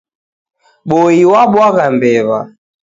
Boi 0.89 1.17
wabwagha 1.31 1.85
mbew'a. 1.95 2.39